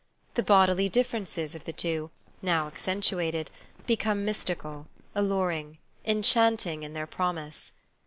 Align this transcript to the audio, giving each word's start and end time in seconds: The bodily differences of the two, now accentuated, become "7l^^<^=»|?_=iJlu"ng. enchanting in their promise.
The 0.33 0.41
bodily 0.41 0.89
differences 0.89 1.53
of 1.53 1.65
the 1.65 1.71
two, 1.73 2.09
now 2.41 2.65
accentuated, 2.65 3.51
become 3.85 4.25
"7l^^<^=»|?_=iJlu"ng. 4.25 5.77
enchanting 6.05 6.81
in 6.81 6.93
their 6.93 7.05
promise. 7.05 7.71